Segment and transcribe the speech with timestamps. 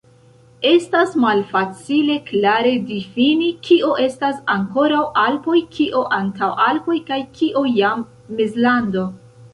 [0.67, 8.07] Estas malfacile klare difini, kio estas ankoraŭ Alpoj, kio Antaŭalpoj kaj kio jam
[8.41, 9.07] Mezlando.